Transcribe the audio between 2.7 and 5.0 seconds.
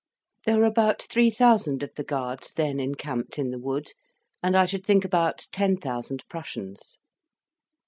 encamped in the wood, and I should